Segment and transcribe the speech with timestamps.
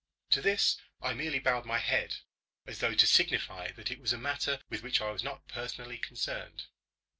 [0.31, 2.21] To this I merely bowed my head,
[2.65, 5.99] as though to signify that it was a matter with which I was not personally
[5.99, 6.63] concerned.